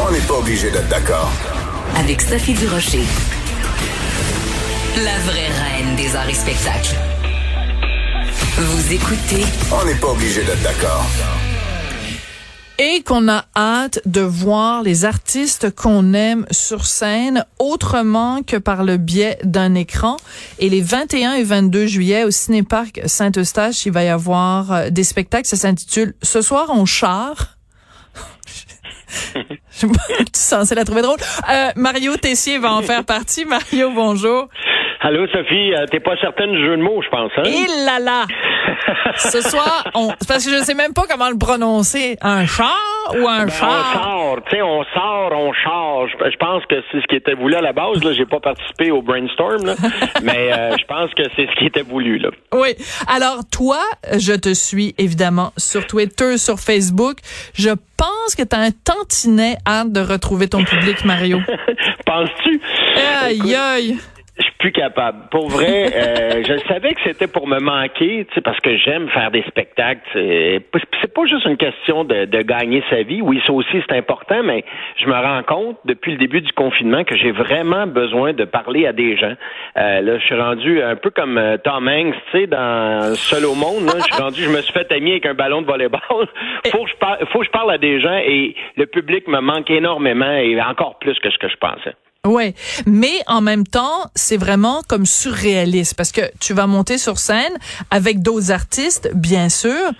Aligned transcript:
On 0.00 0.12
n'est 0.12 0.20
pas 0.20 0.34
obligé 0.34 0.70
d'être 0.70 0.88
d'accord. 0.88 1.30
Avec 1.96 2.20
Sophie 2.20 2.54
Durocher. 2.54 3.02
La 4.96 5.18
vraie 5.20 5.48
reine 5.48 5.96
des 5.96 6.14
arts 6.14 6.28
et 6.28 6.34
spectacles. 6.34 6.94
Vous 8.56 8.92
écoutez 8.92 9.44
On 9.72 9.84
n'est 9.84 9.94
pas 9.96 10.08
obligé 10.08 10.42
d'être 10.44 10.62
d'accord. 10.62 11.06
et 12.80 13.02
qu'on 13.02 13.28
a 13.28 13.44
hâte 13.56 14.00
de 14.06 14.20
voir 14.20 14.84
les 14.84 15.04
artistes 15.04 15.74
qu'on 15.74 16.14
aime 16.14 16.46
sur 16.52 16.86
scène 16.86 17.44
autrement 17.58 18.42
que 18.44 18.56
par 18.56 18.84
le 18.84 18.98
biais 18.98 19.36
d'un 19.42 19.74
écran. 19.74 20.16
Et 20.60 20.68
les 20.68 20.80
21 20.80 21.32
et 21.34 21.42
22 21.42 21.86
juillet 21.86 22.22
au 22.22 22.30
Cinéparc 22.30 23.00
Saint-Eustache, 23.06 23.84
il 23.86 23.90
va 23.92 24.04
y 24.04 24.08
avoir 24.08 24.72
euh, 24.72 24.90
des 24.90 25.02
spectacles. 25.02 25.48
Ça 25.48 25.56
s'intitule 25.56 26.14
Ce 26.22 26.40
soir 26.40 26.68
on 26.70 26.84
char. 26.84 27.57
Je 29.34 29.86
suis 29.86 29.88
censée 30.32 30.74
la 30.74 30.84
trouver 30.84 31.02
drôle. 31.02 31.18
Euh, 31.48 31.70
Mario 31.76 32.16
Tessier 32.16 32.58
va 32.58 32.72
en 32.72 32.82
faire 32.82 33.04
partie. 33.04 33.44
Mario, 33.44 33.90
bonjour. 33.90 34.48
Allô, 35.00 35.26
Sophie, 35.28 35.72
euh, 35.74 35.86
t'es 35.90 36.00
pas 36.00 36.16
certaine 36.20 36.50
du 36.52 36.58
jeu 36.64 36.76
de 36.76 36.82
mots, 36.82 37.00
je 37.02 37.08
pense, 37.08 37.30
hein? 37.36 37.42
Et 37.44 37.84
là 37.86 37.98
là! 38.00 38.24
Ce 39.16 39.40
soir, 39.42 39.84
on, 39.94 40.08
parce 40.26 40.44
que 40.44 40.50
je 40.50 40.62
sais 40.64 40.74
même 40.74 40.92
pas 40.92 41.02
comment 41.08 41.30
le 41.30 41.38
prononcer. 41.38 42.16
Un 42.20 42.46
char 42.46 42.76
ou 43.14 43.26
un 43.28 43.44
Ben, 43.46 43.50
char? 43.50 43.92
on 43.94 43.98
sort, 44.34 44.38
tu 44.44 44.56
sais, 44.56 44.62
on 44.62 44.82
sort, 44.94 45.30
on 45.32 45.52
charge. 45.52 46.10
Je 46.20 46.36
pense 46.36 46.64
que 46.66 46.74
c'est 46.90 47.00
ce 47.00 47.06
qui 47.06 47.14
était 47.16 47.34
voulu 47.34 47.54
à 47.54 47.60
la 47.60 47.72
base. 47.72 48.02
Là, 48.02 48.12
j'ai 48.12 48.26
pas 48.26 48.40
participé 48.40 48.90
au 48.90 49.00
brainstorm, 49.02 49.64
là, 49.66 49.74
mais 50.22 50.52
euh, 50.52 50.76
je 50.78 50.84
pense 50.86 51.14
que 51.14 51.22
c'est 51.36 51.46
ce 51.46 51.56
qui 51.58 51.66
était 51.66 51.82
voulu. 51.82 52.18
Là. 52.18 52.30
Oui. 52.52 52.74
Alors, 53.06 53.42
toi, 53.50 53.78
je 54.18 54.32
te 54.32 54.52
suis 54.52 54.94
évidemment 54.98 55.52
sur 55.56 55.86
Twitter, 55.86 56.38
sur 56.38 56.58
Facebook. 56.58 57.18
Je 57.54 57.70
pense 57.96 58.34
que 58.36 58.42
tu 58.42 58.56
as 58.56 58.60
un 58.60 58.70
tantinet 58.70 59.56
hâte 59.66 59.92
de 59.92 60.00
retrouver 60.00 60.48
ton 60.48 60.64
public, 60.64 61.04
Mario. 61.04 61.38
Penses-tu? 62.06 62.60
Aïe, 63.22 63.54
aïe. 63.54 63.96
Je 64.38 64.44
suis 64.44 64.52
plus 64.58 64.72
capable. 64.72 65.28
Pour 65.30 65.48
vrai, 65.48 65.90
euh, 65.94 66.42
je 66.44 66.56
savais 66.68 66.94
que 66.94 67.00
c'était 67.04 67.26
pour 67.26 67.46
me 67.48 67.58
manquer, 67.58 68.26
tu 68.28 68.34
sais, 68.34 68.40
parce 68.40 68.60
que 68.60 68.76
j'aime 68.76 69.08
faire 69.08 69.30
des 69.30 69.42
spectacles. 69.42 70.00
C'est 70.12 71.14
pas 71.14 71.26
juste 71.26 71.44
une 71.46 71.56
question 71.56 72.04
de, 72.04 72.24
de 72.24 72.42
gagner 72.42 72.82
sa 72.88 73.02
vie. 73.02 73.20
Oui, 73.20 73.40
ça 73.46 73.52
aussi 73.52 73.82
c'est 73.88 73.96
important, 73.96 74.42
mais 74.42 74.64
je 74.96 75.06
me 75.06 75.14
rends 75.14 75.42
compte 75.42 75.78
depuis 75.84 76.12
le 76.12 76.18
début 76.18 76.40
du 76.40 76.52
confinement 76.52 77.04
que 77.04 77.16
j'ai 77.16 77.32
vraiment 77.32 77.86
besoin 77.86 78.32
de 78.32 78.44
parler 78.44 78.86
à 78.86 78.92
des 78.92 79.16
gens. 79.16 79.34
Euh, 79.76 80.00
là, 80.00 80.18
je 80.18 80.24
suis 80.24 80.40
rendu 80.40 80.82
un 80.82 80.96
peu 80.96 81.10
comme 81.10 81.38
euh, 81.38 81.56
Tom 81.56 81.88
Hanks, 81.88 82.14
tu 82.30 82.38
sais, 82.38 82.46
dans 82.46 83.14
Seul 83.14 83.44
au 83.44 83.54
monde. 83.54 83.86
Là, 83.86 83.94
je 83.98 84.12
suis 84.12 84.22
rendu, 84.22 84.42
je 84.42 84.50
me 84.50 84.60
suis 84.60 84.72
fait 84.72 84.90
ami 84.92 85.12
avec 85.12 85.26
un 85.26 85.34
ballon 85.34 85.62
de 85.62 85.66
volleyball. 85.66 86.00
faut 86.70 86.84
que 86.84 86.90
je 86.90 86.96
parle, 86.96 87.26
faut 87.32 87.40
que 87.40 87.46
je 87.46 87.50
parle 87.50 87.70
à 87.72 87.78
des 87.78 88.00
gens 88.00 88.18
et 88.24 88.54
le 88.76 88.86
public 88.86 89.26
me 89.28 89.40
manque 89.40 89.70
énormément 89.70 90.32
et 90.32 90.60
encore 90.60 90.98
plus 90.98 91.18
que 91.18 91.30
ce 91.30 91.38
que 91.38 91.48
je 91.48 91.56
pensais. 91.56 91.94
Ouais, 92.26 92.54
mais 92.84 93.22
en 93.26 93.40
même 93.40 93.66
temps, 93.66 94.10
c'est 94.14 94.36
vraiment 94.36 94.82
comme 94.88 95.06
surréaliste 95.06 95.94
parce 95.94 96.12
que 96.12 96.20
tu 96.40 96.52
vas 96.52 96.66
monter 96.66 96.98
sur 96.98 97.18
scène 97.18 97.52
avec 97.90 98.22
d'autres 98.22 98.50
artistes, 98.50 99.10
bien 99.14 99.48
sûr, 99.48 99.92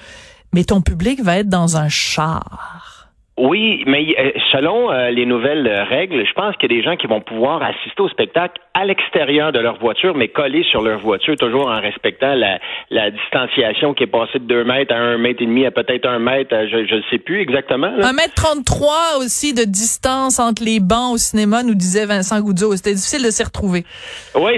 mais 0.53 0.65
ton 0.65 0.81
public 0.81 1.23
va 1.23 1.39
être 1.39 1.49
dans 1.49 1.77
un 1.77 1.89
char. 1.89 2.97
Oui, 3.38 3.84
mais 3.87 4.04
euh, 4.19 4.31
selon 4.53 4.91
euh, 4.91 5.10
les 5.10 5.25
nouvelles 5.25 5.66
euh, 5.66 5.84
règles, 5.84 6.26
je 6.26 6.32
pense 6.32 6.56
qu'il 6.56 6.71
y 6.71 6.75
a 6.75 6.78
des 6.78 6.82
gens 6.84 6.97
qui 6.97 7.06
vont 7.06 7.21
pouvoir 7.21 7.62
assister 7.62 8.03
au 8.03 8.09
spectacle 8.09 8.60
à 8.75 8.84
l'extérieur 8.84 9.53
de 9.53 9.59
leur 9.60 9.78
voiture, 9.78 10.15
mais 10.15 10.28
collés 10.28 10.65
sur 10.65 10.82
leur 10.82 10.99
voiture, 10.99 11.34
toujours 11.37 11.69
en 11.69 11.81
respectant 11.81 12.34
la, 12.34 12.59
la 12.91 13.10
distanciation 13.10 13.94
qui 13.94 14.04
est 14.04 14.06
passée 14.09 14.38
de 14.38 14.44
2 14.44 14.65
mètres 14.65 14.94
à 14.94 14.98
un 14.98 15.19
mètre 15.19 15.43
et 15.43 15.47
demi 15.47 15.65
à 15.66 15.71
peut-être 15.71 16.06
un 16.06 16.19
mètre, 16.19 16.54
à- 16.54 16.66
je 16.66 16.77
ne 16.94 17.03
sais 17.10 17.19
plus 17.19 17.41
exactement. 17.41 17.91
là. 17.97 18.10
1m33 18.12 19.19
aussi 19.25 19.54
de 19.54 19.65
distance 19.65 20.38
entre 20.38 20.62
les 20.65 20.81
bancs 20.81 21.15
au 21.15 21.16
cinéma, 21.16 21.62
nous 21.62 21.75
disait 21.75 22.06
Vincent 22.06 22.41
Goudzot. 22.41 22.77
C'était 22.77 22.94
difficile 22.94 23.25
de 23.25 23.31
s'y 23.31 23.43
retrouver. 23.44 23.84
Oui, 24.34 24.53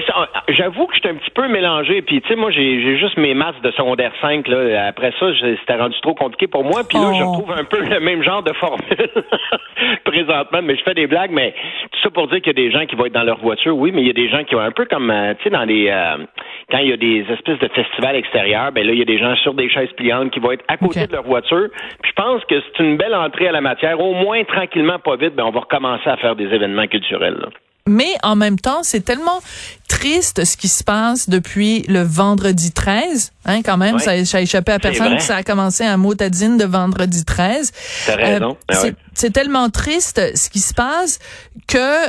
j'avoue 0.48 0.86
que 0.86 0.94
j'étais 0.94 1.08
un 1.10 1.14
petit 1.14 1.30
peu 1.30 1.48
mélangé. 1.48 2.02
Puis, 2.02 2.20
tu 2.22 2.28
sais, 2.28 2.36
moi, 2.36 2.50
j'ai 2.50 2.96
juste 2.98 3.16
mes 3.16 3.34
maths 3.34 3.60
de 3.62 3.70
secondaire 3.72 4.12
5. 4.20 4.48
Là. 4.48 4.86
Après 4.88 5.12
ça, 5.18 5.26
c'était 5.40 5.76
rendu 5.76 5.98
trop 6.00 6.14
compliqué 6.14 6.46
pour 6.46 6.64
moi. 6.64 6.82
Puis 6.88 6.98
là, 6.98 7.12
je 7.18 7.22
Oh. 7.22 7.32
retrouve 7.32 7.52
un 7.52 7.64
peu 7.64 7.80
le 7.80 8.00
même 8.00 8.22
genre 8.22 8.42
de 8.42 8.52
formule 8.76 9.10
présentement. 10.04 10.60
Mais 10.62 10.76
je 10.76 10.82
fais 10.82 10.94
des 10.94 11.06
blagues. 11.06 11.30
Mais 11.32 11.54
tout 11.92 12.00
ça 12.02 12.10
pour 12.10 12.28
dire 12.28 12.38
qu'il 12.38 12.48
y 12.48 12.50
a 12.50 12.64
des 12.64 12.70
gens 12.70 12.86
qui 12.86 12.96
vont 12.96 13.06
être 13.06 13.12
dans 13.12 13.22
leur 13.22 13.38
voiture, 13.38 13.76
oui, 13.76 13.92
mais 13.92 14.02
il 14.02 14.06
y 14.06 14.10
a 14.10 14.14
des 14.14 14.28
gens 14.28 14.44
qui 14.44 14.54
vont 14.54 14.60
un 14.60 14.70
peu 14.70 14.84
comme, 14.86 15.10
euh, 15.10 15.34
tu 15.34 15.44
sais, 15.44 15.50
dans 15.50 15.64
les... 15.64 15.88
euh, 15.88 16.24
quand 16.70 16.78
il 16.78 16.88
y 16.88 16.92
a 16.92 16.96
des 16.96 17.24
espèces 17.30 17.58
de 17.58 17.68
festivals 17.68 18.16
extérieurs, 18.16 18.72
ben 18.72 18.86
là, 18.86 18.92
il 18.92 18.98
y 18.98 19.02
a 19.02 19.06
des 19.06 19.18
gens 19.18 19.34
sur 19.36 19.54
des 19.54 19.68
chaises 19.68 19.92
pliantes 19.92 20.30
qui 20.30 20.40
vont 20.40 20.52
être 20.52 20.64
à 20.68 20.76
côté 20.76 21.06
de 21.06 21.12
leur 21.12 21.24
voiture. 21.24 21.68
Puis 22.02 22.12
je 22.16 22.22
pense 22.22 22.44
que 22.44 22.54
c'est 22.60 22.82
une 22.82 22.96
belle 22.96 23.14
entrée 23.14 23.48
à 23.48 23.52
la 23.52 23.60
matière. 23.60 24.00
Au 24.00 24.14
moins, 24.14 24.44
tranquillement, 24.44 24.98
pas 24.98 25.16
vite, 25.16 25.34
ben 25.34 25.44
on 25.44 25.50
va 25.50 25.60
recommencer 25.60 26.08
à 26.08 26.16
faire 26.16 26.36
des 26.36 26.46
événements 26.46 26.86
culturels. 26.86 27.38
là. 27.40 27.48
Mais 27.86 28.10
en 28.22 28.36
même 28.36 28.58
temps, 28.58 28.82
c'est 28.82 29.00
tellement 29.00 29.40
triste 29.88 30.44
ce 30.44 30.56
qui 30.56 30.68
se 30.68 30.84
passe 30.84 31.28
depuis 31.28 31.82
le 31.88 32.02
vendredi 32.02 32.72
13. 32.72 33.32
Hein, 33.46 33.62
quand 33.62 33.76
même, 33.76 33.98
ça, 33.98 34.24
ça 34.24 34.38
a 34.38 34.40
échappé 34.40 34.72
à 34.72 34.78
personne 34.78 35.16
que 35.16 35.22
ça 35.22 35.36
a 35.36 35.42
commencé 35.42 35.84
un 35.84 35.96
mot 35.96 36.14
tadine 36.14 36.56
de 36.56 36.64
vendredi 36.64 37.24
13. 37.24 37.72
T'as 38.06 38.16
raison. 38.16 38.56
Ah 38.68 38.74
c'est 38.74 38.82
ouais. 38.82 38.94
c'est 39.14 39.32
tellement 39.32 39.70
triste 39.70 40.20
ce 40.36 40.50
qui 40.50 40.60
se 40.60 40.74
passe 40.74 41.18
que 41.66 42.06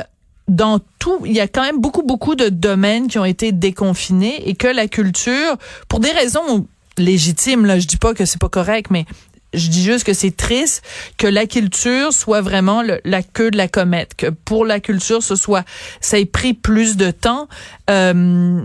dans 0.48 0.78
tout, 0.98 1.20
il 1.24 1.32
y 1.32 1.40
a 1.40 1.48
quand 1.48 1.62
même 1.62 1.80
beaucoup, 1.80 2.02
beaucoup 2.02 2.34
de 2.34 2.48
domaines 2.48 3.08
qui 3.08 3.18
ont 3.18 3.24
été 3.24 3.52
déconfinés 3.52 4.48
et 4.48 4.54
que 4.54 4.68
la 4.68 4.88
culture, 4.88 5.56
pour 5.88 6.00
des 6.00 6.10
raisons 6.10 6.66
légitimes, 6.98 7.64
là, 7.64 7.78
je 7.78 7.86
dis 7.86 7.96
pas 7.96 8.14
que 8.14 8.24
c'est 8.24 8.40
pas 8.40 8.48
correct, 8.48 8.90
mais 8.90 9.06
je 9.54 9.68
dis 9.68 9.82
juste 9.82 10.04
que 10.06 10.12
c'est 10.12 10.36
triste 10.36 10.82
que 11.18 11.26
la 11.26 11.46
culture 11.46 12.12
soit 12.12 12.40
vraiment 12.40 12.82
le- 12.82 13.00
la 13.04 13.22
queue 13.22 13.50
de 13.50 13.56
la 13.56 13.68
comète, 13.68 14.14
que 14.16 14.26
pour 14.30 14.64
la 14.64 14.80
culture, 14.80 15.22
ce 15.22 15.36
soit, 15.36 15.62
ça 16.00 16.18
ait 16.18 16.26
pris 16.26 16.54
plus 16.54 16.96
de 16.96 17.10
temps, 17.10 17.46
euh, 17.90 18.60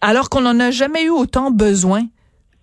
alors 0.00 0.28
qu'on 0.30 0.42
n'en 0.42 0.58
a 0.60 0.70
jamais 0.70 1.04
eu 1.04 1.10
autant 1.10 1.50
besoin. 1.50 2.02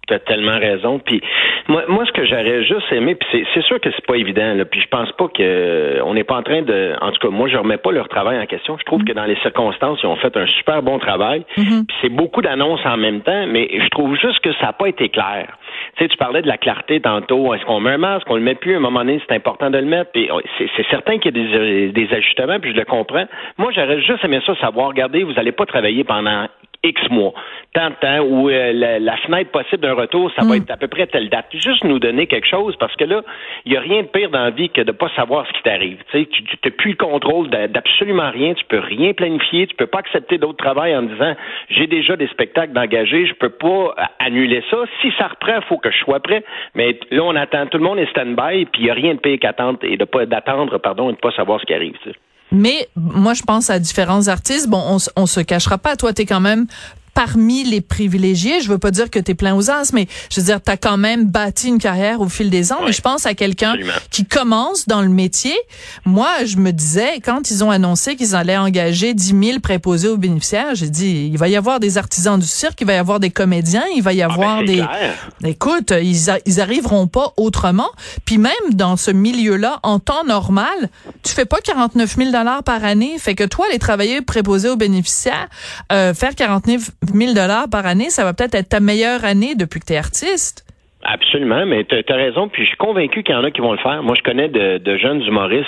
T'as 0.07 0.19
tellement 0.19 0.59
raison. 0.59 0.99
Puis 0.99 1.19
moi, 1.67 1.83
moi, 1.87 2.05
ce 2.05 2.11
que 2.11 2.23
j'aurais 2.27 2.63
juste 2.63 2.85
aimé, 2.91 3.15
puis 3.15 3.27
c'est, 3.31 3.43
c'est 3.55 3.63
sûr 3.65 3.81
que 3.81 3.89
c'est 3.89 4.05
pas 4.05 4.17
évident. 4.17 4.53
Là, 4.53 4.63
puis 4.63 4.79
je 4.79 4.87
pense 4.87 5.11
pas 5.13 5.27
que 5.29 5.99
on 6.03 6.13
n'est 6.13 6.23
pas 6.23 6.35
en 6.35 6.43
train 6.43 6.61
de. 6.61 6.93
En 7.01 7.11
tout 7.11 7.17
cas, 7.27 7.29
moi, 7.33 7.49
je 7.49 7.57
remets 7.57 7.77
pas 7.79 7.91
leur 7.91 8.07
travail 8.07 8.37
en 8.39 8.45
question. 8.45 8.77
Je 8.77 8.83
trouve 8.85 9.03
que 9.03 9.13
dans 9.13 9.23
les 9.25 9.35
circonstances, 9.41 9.97
ils 10.03 10.05
ont 10.05 10.15
fait 10.17 10.37
un 10.37 10.45
super 10.59 10.83
bon 10.83 10.99
travail. 10.99 11.43
Puis 11.87 11.97
c'est 12.03 12.09
beaucoup 12.09 12.43
d'annonces 12.43 12.81
en 12.85 12.97
même 12.97 13.21
temps, 13.21 13.47
mais 13.47 13.67
je 13.73 13.89
trouve 13.89 14.15
juste 14.15 14.39
que 14.41 14.53
ça 14.59 14.67
n'a 14.67 14.73
pas 14.73 14.89
été 14.89 15.09
clair. 15.09 15.57
Tu 15.97 16.03
sais, 16.03 16.09
tu 16.09 16.17
parlais 16.17 16.41
de 16.41 16.47
la 16.47 16.57
clarté 16.57 16.99
tantôt. 16.99 17.53
Est-ce 17.53 17.63
qu'on 17.65 17.79
met 17.79 17.91
un 17.91 17.97
masque, 17.97 18.27
on 18.29 18.35
le 18.35 18.41
met 18.41 18.55
plus? 18.55 18.73
À 18.73 18.77
un 18.77 18.81
moment 18.81 18.99
donné, 18.99 19.21
c'est 19.25 19.35
important 19.35 19.69
de 19.69 19.77
le 19.77 19.85
mettre. 19.85 20.11
C'est, 20.13 20.89
certain 20.89 21.19
qu'il 21.19 21.37
y 21.37 21.57
a 21.57 21.61
des, 21.61 21.91
des 21.91 22.13
ajustements, 22.13 22.59
puis 22.59 22.71
je 22.71 22.77
le 22.77 22.85
comprends. 22.85 23.25
Moi, 23.57 23.71
j'aurais 23.73 24.01
juste 24.01 24.23
aimé 24.25 24.39
ça 24.45 24.55
savoir. 24.55 24.89
Regardez, 24.89 25.23
vous 25.23 25.37
allez 25.37 25.53
pas 25.53 25.65
travailler 25.65 26.03
pendant 26.03 26.47
X 26.85 27.09
mois, 27.09 27.33
tant 27.73 27.89
de 27.89 27.95
temps, 27.95 28.19
où 28.19 28.49
euh, 28.49 28.71
la, 28.73 28.99
la 28.99 29.17
fenêtre 29.17 29.51
possible 29.51 29.81
d'un 29.81 29.93
retour, 29.93 30.31
ça 30.35 30.43
va 30.49 30.55
être 30.57 30.71
à 30.71 30.77
peu 30.77 30.87
près 30.87 31.07
telle 31.07 31.29
date. 31.29 31.47
Juste 31.51 31.83
nous 31.83 31.99
donner 31.99 32.27
quelque 32.27 32.47
chose, 32.47 32.75
parce 32.77 32.95
que 32.95 33.03
là, 33.05 33.21
il 33.65 33.71
n'y 33.71 33.77
a 33.77 33.81
rien 33.81 34.03
de 34.03 34.07
pire 34.07 34.29
dans 34.29 34.43
la 34.43 34.51
vie 34.51 34.69
que 34.69 34.81
de 34.81 34.91
pas 34.91 35.09
savoir 35.15 35.45
ce 35.47 35.53
qui 35.53 35.63
t'arrive. 35.63 35.97
Tu 36.11 36.19
sais, 36.19 36.25
tu 36.25 36.43
n'as 36.63 36.71
plus 36.71 36.91
le 36.91 36.97
contrôle 36.97 37.49
d'a- 37.49 37.67
d'absolument 37.67 38.29
rien, 38.31 38.53
tu 38.53 38.63
peux 38.65 38.79
rien 38.79 39.13
planifier, 39.13 39.67
tu 39.67 39.75
peux 39.75 39.87
pas 39.87 39.99
accepter 39.99 40.37
d'autres 40.37 40.57
travail 40.63 40.95
en 40.95 41.03
disant 41.03 41.35
j'ai 41.69 41.87
déjà 41.87 42.15
des 42.15 42.27
spectacles 42.27 42.73
d'engagés, 42.73 43.25
je 43.25 43.33
peux 43.33 43.49
pas 43.49 43.67
euh, 43.67 44.03
annuler 44.19 44.63
ça. 44.69 44.77
Si 45.01 45.11
ça 45.17 45.27
reprend, 45.27 45.55
il 45.57 45.63
faut 45.67 45.77
que 45.77 45.91
je 45.91 45.97
sois 45.97 46.19
prêt. 46.19 46.43
Mais 46.75 46.97
là, 47.11 47.23
on 47.23 47.35
attend, 47.35 47.65
tout 47.67 47.77
le 47.77 47.83
monde 47.83 47.99
est 47.99 48.09
stand-by, 48.11 48.65
puis 48.65 48.81
il 48.81 48.85
n'y 48.85 48.89
a 48.91 48.93
rien 48.93 49.15
de 49.15 49.19
pire 49.19 49.37
qu'attendre 49.39 49.79
et 49.83 49.97
de 49.97 50.05
pas 50.05 50.25
d'attendre, 50.25 50.77
pardon, 50.77 51.09
et 51.09 51.13
de 51.13 51.17
pas 51.17 51.31
savoir 51.31 51.59
ce 51.59 51.65
qui 51.65 51.73
arrive. 51.73 51.95
Mais 52.51 52.89
moi, 52.95 53.33
je 53.33 53.43
pense 53.43 53.69
à 53.69 53.79
différents 53.79 54.27
artistes. 54.27 54.67
Bon, 54.67 54.81
on, 54.87 54.97
on 55.15 55.25
se 55.25 55.39
cachera 55.39 55.77
pas. 55.77 55.95
Toi, 55.95 56.13
t'es 56.13 56.25
quand 56.25 56.39
même 56.39 56.67
parmi 57.15 57.63
les 57.63 57.81
privilégiés. 57.81 58.61
Je 58.61 58.69
veux 58.69 58.77
pas 58.77 58.91
dire 58.91 59.09
que 59.09 59.17
tu 59.17 59.31
es 59.31 59.33
plein 59.33 59.55
aux 59.55 59.71
as, 59.71 59.91
mais 59.93 60.05
je 60.31 60.39
veux 60.39 60.45
dire, 60.45 60.59
tu 60.63 60.69
as 60.71 60.77
quand 60.77 60.97
même 60.97 61.25
bâti 61.25 61.69
une 61.69 61.79
carrière 61.79 62.21
au 62.21 62.29
fil 62.29 62.51
des 62.51 62.71
ans. 62.71 62.79
Mais 62.85 62.91
je 62.91 63.01
pense 63.01 63.25
à 63.25 63.33
quelqu'un 63.33 63.73
qui 64.11 64.25
commence 64.25 64.85
dans 64.87 65.01
le 65.01 65.09
métier. 65.09 65.55
Moi, 66.05 66.29
je 66.45 66.57
me 66.57 66.71
disais, 66.71 67.19
quand 67.21 67.49
ils 67.49 67.63
ont 67.63 67.71
annoncé 67.71 68.15
qu'ils 68.15 68.35
allaient 68.35 68.57
engager 68.57 69.13
10 69.15 69.35
000 69.47 69.59
préposés 69.61 70.09
aux 70.09 70.17
bénéficiaires, 70.17 70.75
j'ai 70.75 70.89
dit, 70.89 71.29
il 71.31 71.37
va 71.37 71.47
y 71.47 71.55
avoir 71.55 71.79
des 71.79 71.97
artisans 71.97 72.37
du 72.39 72.45
cirque, 72.45 72.79
il 72.81 72.87
va 72.87 72.93
y 72.93 72.97
avoir 72.97 73.19
des 73.19 73.29
comédiens, 73.31 73.83
il 73.95 74.03
va 74.03 74.13
y 74.13 74.21
Ah, 74.21 74.27
ben, 74.27 74.33
avoir 74.33 74.63
des... 74.63 74.75
clair. 74.75 75.13
Écoute, 75.45 75.93
ils, 75.99 76.29
a- 76.29 76.39
ils 76.45 76.59
arriveront 76.61 77.07
pas 77.07 77.33
autrement. 77.37 77.89
Puis 78.25 78.37
même 78.37 78.51
dans 78.73 78.97
ce 78.97 79.09
milieu-là, 79.11 79.79
en 79.83 79.99
temps 79.99 80.25
normal, 80.25 80.89
tu 81.23 81.33
fais 81.33 81.45
pas 81.45 81.59
49 81.63 82.15
000 82.17 82.31
dollars 82.31 82.61
par 82.63 82.83
année. 82.83 83.13
Fait 83.19 83.35
que 83.35 83.45
toi, 83.45 83.65
les 83.71 83.79
travailleurs 83.79 84.21
préposés 84.25 84.67
aux 84.69 84.75
bénéficiaires, 84.75 85.47
euh, 85.93 86.13
faire 86.13 86.35
49 86.35 86.91
000 87.13 87.33
dollars 87.33 87.69
par 87.69 87.85
année, 87.85 88.09
ça 88.09 88.23
va 88.23 88.33
peut-être 88.33 88.55
être 88.55 88.69
ta 88.69 88.79
meilleure 88.79 89.25
année 89.25 89.55
depuis 89.55 89.79
que 89.79 89.85
tu 89.85 89.93
es 89.93 89.97
artiste. 89.97 90.64
Absolument, 91.07 91.67
mais 91.67 91.83
tu 91.83 91.95
as 92.09 92.15
raison, 92.15 92.47
puis 92.47 92.63
je 92.63 92.69
suis 92.69 92.77
convaincu 92.77 93.21
qu'il 93.21 93.35
y 93.35 93.37
en 93.37 93.43
a 93.43 93.51
qui 93.51 93.61
vont 93.61 93.71
le 93.73 93.77
faire. 93.77 94.01
Moi, 94.01 94.15
je 94.17 94.23
connais 94.23 94.47
de, 94.47 94.79
de 94.79 94.97
jeunes 94.97 95.21
humoristes 95.21 95.67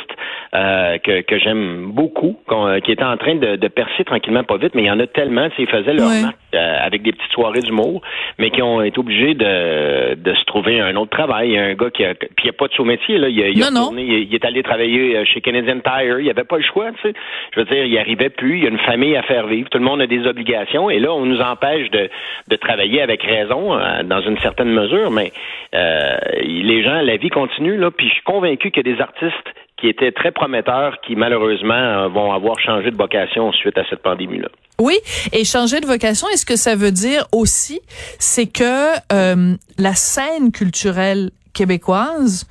euh, 0.56 0.98
que, 0.98 1.22
que 1.22 1.38
j'aime 1.38 1.92
beaucoup, 1.92 2.40
euh, 2.52 2.80
qui 2.80 2.92
étaient 2.92 3.04
en 3.04 3.18
train 3.18 3.36
de, 3.36 3.56
de 3.56 3.68
percer 3.68 4.04
tranquillement, 4.04 4.44
pas 4.44 4.58
vite, 4.58 4.74
mais 4.74 4.82
il 4.82 4.88
y 4.88 4.92
en 4.92 5.00
a 5.00 5.06
tellement, 5.06 5.48
tu 5.52 5.58
sais, 5.58 5.62
ils 5.64 5.70
faisaient 5.70 5.94
leur 5.94 6.08
Ouais. 6.08 6.22
marque 6.24 6.36
euh, 6.56 6.78
avec 6.82 7.04
des 7.04 7.12
petites 7.12 7.32
soirées 7.34 7.60
d'humour, 7.62 8.02
mais 8.40 8.50
qui 8.50 8.64
ont 8.64 8.82
été 8.82 8.98
obligés 8.98 9.36
de, 9.36 10.16
de 10.16 10.34
se 10.34 10.44
trouver 10.46 10.80
un 10.80 10.96
autre 10.96 11.12
travail. 11.12 11.50
Il 11.50 11.54
y 11.54 11.60
a 11.60 11.66
un 11.66 11.74
gars 11.76 11.92
qui 11.92 12.04
a, 12.04 12.16
puis 12.16 12.30
il 12.40 12.44
n'y 12.46 12.50
a 12.50 12.54
pas 12.54 12.68
de 12.68 12.74
sous-métier, 12.74 13.20
là. 13.20 13.30
Il, 13.30 13.44
a, 13.44 13.48
il 13.50 13.62
a 13.62 13.66
Non, 13.68 13.72
non. 13.74 13.80
retourné, 13.82 14.04
il, 14.04 14.24
il 14.30 14.34
est 14.34 14.44
allé 14.46 14.64
travailler 14.64 15.18
euh, 15.18 15.26
chez 15.26 15.42
Canadian 15.42 15.80
Tire. 15.82 16.18
Il 16.20 16.24
n'y 16.24 16.32
avait 16.32 16.46
pas 16.46 16.58
le 16.58 16.64
choix, 16.64 16.90
tu 16.94 17.10
sais. 17.10 17.14
Je 17.54 17.60
veux 17.60 17.66
dire, 17.66 17.86
il 17.86 17.96
arrivait 18.00 18.30
plus. 18.30 18.58
Il 18.58 18.64
y 18.64 18.68
a 18.68 18.70
une 18.70 18.80
famille 18.80 19.16
à 19.16 19.22
faire 19.22 19.46
vivre. 19.46 19.70
Tout 19.70 19.78
le 19.78 19.84
monde 19.86 20.02
a 20.02 20.08
des 20.08 20.26
obligations. 20.26 20.90
Et 20.90 20.98
là, 21.00 21.14
on 21.14 21.26
nous 21.26 21.42
empêche 21.42 21.92
de, 21.92 22.10
de 22.50 22.56
travailler 22.56 23.02
avec 23.04 23.22
raison, 23.22 23.78
euh, 23.78 24.02
dans 24.04 24.22
une 24.22 24.38
certaine 24.40 24.70
mesure. 24.72 25.12
Mais 25.12 25.27
euh, 25.74 26.18
les 26.42 26.84
gens, 26.84 27.02
la 27.02 27.18
vie 27.18 27.30
continue, 27.30 27.78
là. 27.78 27.92
Puis 27.92 28.08
je 28.08 28.14
suis 28.14 28.24
convaincu 28.24 28.72
qu'il 28.72 28.86
y 28.86 28.90
a 28.92 28.96
des 28.96 29.02
artistes 29.02 29.48
qui 29.78 29.88
étaient 29.88 30.12
très 30.12 30.32
prometteurs, 30.32 31.00
qui 31.02 31.16
malheureusement 31.16 31.74
euh, 31.74 32.08
vont 32.08 32.32
avoir 32.32 32.60
changé 32.60 32.92
de 32.92 32.98
vocation 32.98 33.52
suite 33.52 33.78
à 33.78 33.84
cette 33.90 34.02
pandémie-là. 34.02 34.50
Oui, 34.80 34.98
et 35.32 35.44
changer 35.44 35.80
de 35.80 35.86
vocation, 35.86 36.28
est-ce 36.34 36.46
que 36.46 36.56
ça 36.56 36.76
veut 36.76 36.92
dire 36.92 37.26
aussi, 37.32 37.80
c'est 38.20 38.48
que 38.48 38.96
euh, 39.14 39.56
la 39.78 39.94
scène 39.94 40.52
culturelle 40.52 41.32
québécoise 41.54 42.48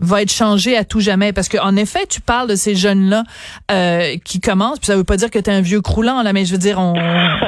va 0.00 0.22
être 0.22 0.32
changée 0.32 0.76
à 0.76 0.84
tout 0.84 1.00
jamais 1.00 1.32
parce 1.32 1.48
que 1.48 1.58
en 1.58 1.76
effet 1.76 2.06
tu 2.08 2.20
parles 2.20 2.48
de 2.48 2.54
ces 2.56 2.74
jeunes 2.74 3.08
là 3.10 3.24
euh, 3.70 4.16
qui 4.24 4.40
commencent 4.40 4.78
puis 4.78 4.86
ça 4.86 4.96
veut 4.96 5.04
pas 5.04 5.16
dire 5.16 5.30
que 5.30 5.38
t'es 5.38 5.50
un 5.50 5.60
vieux 5.60 5.80
croulant 5.80 6.22
là 6.22 6.32
mais 6.32 6.44
je 6.44 6.52
veux 6.52 6.58
dire 6.58 6.78
on 6.78 6.94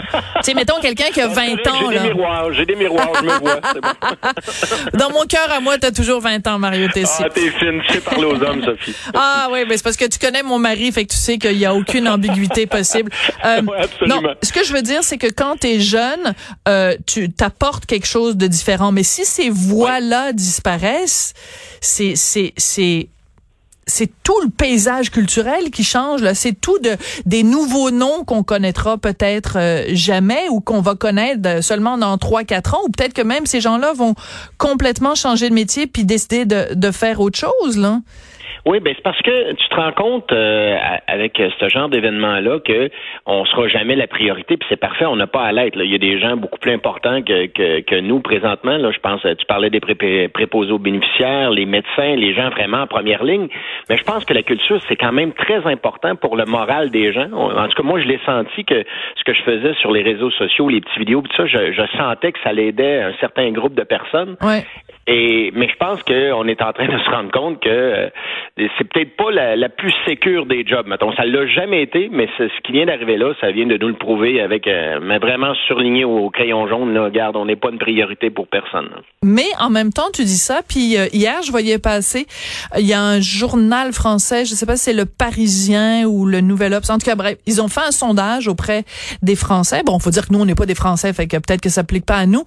tu 0.06 0.42
sais 0.42 0.54
mettons 0.54 0.78
quelqu'un 0.80 1.10
qui 1.12 1.20
a 1.20 1.28
20 1.28 1.42
ans 1.42 1.90
J'ai 1.90 1.94
là 1.96 2.02
des 2.02 2.08
miroirs, 2.14 2.52
j'ai 2.52 2.66
des 2.66 2.74
miroirs, 2.76 3.10
je 3.16 3.22
me 3.24 3.38
vois. 3.38 3.60
c'est 3.72 3.80
bon. 3.80 3.88
dans 4.98 5.10
mon 5.10 5.24
cœur 5.26 5.50
à 5.50 5.60
moi 5.60 5.78
t'as 5.78 5.90
toujours 5.92 6.20
20 6.20 6.46
ans 6.46 6.58
Mario 6.58 6.88
Tessier 6.88 7.24
Ah, 7.26 7.30
t'es 7.30 7.50
fine, 7.50 7.80
tu 7.86 7.94
sais 7.94 8.00
parler 8.00 8.24
aux 8.24 8.42
hommes, 8.42 8.62
Sophie. 8.64 8.94
Ah 9.14 9.48
oui, 9.52 9.60
mais 9.68 9.76
c'est 9.76 9.82
parce 9.84 9.96
que 9.96 10.06
tu 10.06 10.18
connais 10.18 10.42
mon 10.42 10.58
mari, 10.58 10.90
fait 10.92 11.04
que 11.04 11.12
tu 11.12 11.18
sais 11.18 11.38
qu'il 11.38 11.56
y 11.58 11.64
a 11.66 11.74
aucune 11.74 12.08
ambiguïté 12.08 12.66
possible. 12.66 13.10
Euh, 13.44 13.62
Ouais, 13.62 13.78
absolument. 13.82 14.22
non, 14.22 14.28
ce 14.42 14.52
que 14.52 14.64
je 14.64 14.72
veux 14.72 14.82
dire, 14.82 15.02
c'est 15.02 15.18
que 15.18 15.28
quand 15.28 15.60
tu 15.60 15.68
es 15.68 15.80
jeune, 15.80 16.34
euh, 16.68 16.96
tu 17.06 17.30
t'apportes 17.32 17.86
quelque 17.86 18.06
chose 18.06 18.36
de 18.36 18.46
différent. 18.46 18.92
Mais 18.92 19.02
si 19.02 19.24
ces 19.24 19.50
voix-là 19.50 20.32
disparaissent, 20.32 21.34
c'est 21.80 22.14
c'est 22.56 23.08
c'est 23.86 24.10
tout 24.22 24.40
le 24.44 24.48
paysage 24.48 25.10
culturel 25.10 25.70
qui 25.70 25.82
change 25.82 26.22
là, 26.22 26.34
c'est 26.34 26.52
tout 26.52 26.78
de 26.78 26.96
des 27.26 27.42
nouveaux 27.42 27.90
noms 27.90 28.24
qu'on 28.24 28.44
connaîtra 28.44 28.96
peut-être 28.96 29.54
euh, 29.56 29.84
jamais 29.88 30.48
ou 30.50 30.60
qu'on 30.60 30.80
va 30.80 30.94
connaître 30.94 31.40
euh, 31.46 31.62
seulement 31.62 31.98
dans 31.98 32.16
3 32.16 32.44
4 32.44 32.74
ans 32.74 32.80
ou 32.86 32.90
peut-être 32.90 33.12
que 33.12 33.22
même 33.22 33.44
ces 33.44 33.60
gens-là 33.60 33.92
vont 33.92 34.14
complètement 34.56 35.16
changer 35.16 35.48
de 35.50 35.54
métier 35.54 35.86
puis 35.88 36.04
décider 36.04 36.44
de 36.44 36.74
de 36.74 36.90
faire 36.90 37.20
autre 37.20 37.38
chose 37.38 37.76
là. 37.76 38.00
Oui, 38.64 38.78
ben 38.78 38.94
c'est 38.96 39.02
parce 39.02 39.20
que 39.22 39.54
tu 39.54 39.68
te 39.68 39.74
rends 39.74 39.90
compte 39.90 40.30
euh, 40.32 40.76
avec 41.08 41.42
ce 41.58 41.68
genre 41.68 41.88
d'événement-là 41.88 42.60
que 42.60 42.90
on 43.26 43.44
sera 43.44 43.66
jamais 43.66 43.96
la 43.96 44.06
priorité, 44.06 44.56
puis 44.56 44.66
c'est 44.68 44.78
parfait, 44.78 45.04
on 45.04 45.16
n'a 45.16 45.26
pas 45.26 45.42
à 45.42 45.50
l'être. 45.50 45.76
Il 45.82 45.90
y 45.90 45.94
a 45.96 45.98
des 45.98 46.20
gens 46.20 46.36
beaucoup 46.36 46.60
plus 46.60 46.70
importants 46.72 47.22
que, 47.22 47.46
que, 47.46 47.80
que 47.80 47.96
nous 47.96 48.20
présentement. 48.20 48.76
Là, 48.76 48.92
je 48.92 49.00
pense, 49.00 49.24
euh, 49.24 49.34
tu 49.34 49.44
parlais 49.46 49.68
des 49.68 49.80
pré- 49.80 50.28
préposés 50.28 50.70
aux 50.70 50.78
bénéficiaires, 50.78 51.50
les 51.50 51.66
médecins, 51.66 52.14
les 52.14 52.34
gens 52.34 52.50
vraiment 52.50 52.82
en 52.82 52.86
première 52.86 53.24
ligne. 53.24 53.48
Mais 53.90 53.96
je 53.96 54.04
pense 54.04 54.24
que 54.24 54.32
la 54.32 54.42
culture, 54.44 54.80
c'est 54.88 54.96
quand 54.96 55.12
même 55.12 55.32
très 55.32 55.66
important 55.66 56.14
pour 56.14 56.36
le 56.36 56.44
moral 56.44 56.90
des 56.90 57.12
gens. 57.12 57.32
En 57.32 57.66
tout 57.66 57.74
cas, 57.76 57.82
moi, 57.82 58.00
je 58.00 58.06
l'ai 58.06 58.20
senti 58.24 58.64
que 58.64 58.84
ce 59.16 59.24
que 59.24 59.34
je 59.34 59.42
faisais 59.42 59.74
sur 59.80 59.90
les 59.90 60.02
réseaux 60.02 60.30
sociaux, 60.30 60.68
les 60.68 60.80
petites 60.80 60.98
vidéos, 60.98 61.22
tout 61.22 61.36
ça, 61.36 61.46
je, 61.46 61.72
je 61.72 61.82
sentais 61.98 62.30
que 62.30 62.38
ça 62.44 62.52
l'aidait 62.52 63.02
un 63.02 63.12
certain 63.18 63.50
groupe 63.50 63.74
de 63.74 63.82
personnes. 63.82 64.36
Ouais. 64.40 64.64
Et 65.06 65.50
mais 65.54 65.68
je 65.68 65.76
pense 65.76 66.02
qu'on 66.04 66.46
est 66.46 66.62
en 66.62 66.72
train 66.72 66.86
de 66.86 66.98
se 66.98 67.10
rendre 67.10 67.30
compte 67.32 67.60
que 67.60 67.68
euh, 67.68 68.08
c'est 68.56 68.88
peut-être 68.88 69.16
pas 69.16 69.30
la, 69.30 69.56
la 69.56 69.68
plus 69.68 69.92
sécure 70.06 70.46
des 70.46 70.64
jobs. 70.66 70.86
Mettons, 70.86 71.12
ça 71.14 71.24
l'a 71.24 71.46
jamais 71.46 71.82
été, 71.82 72.08
mais 72.12 72.28
ce 72.38 72.44
qui 72.62 72.72
vient 72.72 72.86
d'arriver 72.86 73.16
là, 73.16 73.32
ça 73.40 73.50
vient 73.50 73.66
de 73.66 73.76
nous 73.76 73.88
le 73.88 73.94
prouver 73.94 74.40
avec, 74.40 74.66
euh, 74.66 75.00
mais 75.02 75.18
vraiment 75.18 75.54
surligné 75.66 76.04
au 76.04 76.30
crayon 76.30 76.68
jaune. 76.68 76.94
Là, 76.94 77.04
regarde, 77.04 77.36
on 77.36 77.46
n'est 77.46 77.56
pas 77.56 77.70
une 77.70 77.78
priorité 77.78 78.30
pour 78.30 78.46
personne. 78.46 78.90
Mais 79.24 79.46
en 79.58 79.70
même 79.70 79.92
temps, 79.92 80.10
tu 80.12 80.22
dis 80.22 80.38
ça, 80.38 80.60
puis 80.66 80.96
euh, 80.96 81.06
hier, 81.12 81.42
je 81.44 81.50
voyais 81.50 81.78
passer, 81.78 82.26
euh, 82.74 82.80
il 82.80 82.86
y 82.86 82.92
a 82.92 83.02
un 83.02 83.20
journal 83.20 83.92
français, 83.92 84.44
je 84.44 84.54
sais 84.54 84.66
pas 84.66 84.76
si 84.76 84.84
c'est 84.84 84.92
le 84.92 85.06
Parisien 85.06 86.04
ou 86.04 86.26
le 86.26 86.40
Nouvel 86.40 86.74
Obs, 86.74 86.90
en 86.90 86.98
tout 86.98 87.06
cas, 87.06 87.16
bref, 87.16 87.36
ils 87.46 87.60
ont 87.60 87.68
fait 87.68 87.80
un 87.86 87.90
sondage 87.90 88.48
auprès 88.48 88.84
des 89.22 89.36
Français. 89.36 89.82
Bon, 89.84 89.98
faut 89.98 90.10
dire 90.10 90.28
que 90.28 90.32
nous, 90.32 90.40
on 90.40 90.46
n'est 90.46 90.54
pas 90.54 90.66
des 90.66 90.74
Français, 90.74 91.12
fait 91.12 91.26
que 91.26 91.36
peut-être 91.36 91.60
que 91.60 91.68
ça 91.68 91.82
s'applique 91.82 92.06
pas 92.06 92.16
à 92.16 92.26
nous, 92.26 92.44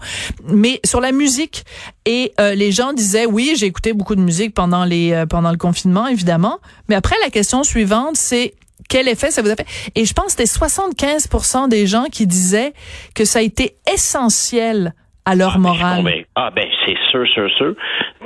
mais 0.48 0.80
sur 0.86 1.02
la 1.02 1.12
musique. 1.12 1.64
Et 2.06 2.34
euh, 2.40 2.54
les 2.54 2.72
gens 2.72 2.94
disaient, 2.94 3.26
oui, 3.26 3.54
j'ai 3.56 3.66
écouté 3.66 3.94
beaucoup 3.94 4.16
de 4.16 4.22
musique 4.22 4.54
pendant 4.54 4.86
les 4.86 5.12
euh, 5.12 5.26
pendant 5.26 5.52
le 5.52 5.58
confinement, 5.58 6.08
évidemment. 6.08 6.60
Mais 6.88 6.96
après, 6.96 7.16
la 7.24 7.32
question 7.32 7.64
suivante, 7.64 8.16
c'est 8.16 8.54
quel 8.90 9.08
effet 9.08 9.32
ça 9.32 9.42
vous 9.42 9.50
a 9.50 9.56
fait? 9.56 9.66
Et 9.96 10.06
je 10.06 10.14
pense 10.14 10.36
que 10.36 10.46
c'était 10.46 10.66
75% 10.66 11.68
des 11.70 11.88
gens 11.88 12.06
qui 12.12 12.28
disaient 12.28 12.74
que 13.16 13.26
ça 13.26 13.40
a 13.40 13.42
été 13.42 13.78
essentiel 13.92 14.94
à 15.26 15.36
leur 15.36 15.54
Ah, 15.56 15.58
ben, 15.58 15.62
morale. 15.62 16.26
Ah 16.36 16.52
ben 16.56 16.68
c'est 16.86 16.98
sûr, 17.12 17.28
sûr, 17.28 17.50
sûr. 17.52 17.74